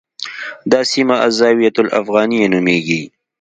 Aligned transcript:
دا 0.71 0.79
سیمه 0.91 1.15
الزاویة 1.25 1.71
الافغانیه 1.83 2.47
نومېږي. 2.53 3.01